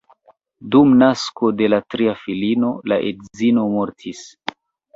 Dum 0.75 0.95
nasko 1.01 1.51
de 1.59 1.69
la 1.75 1.81
tria 1.95 2.17
filino 2.23 2.73
la 2.93 3.01
edzino 3.13 3.69
mortis. 3.77 4.27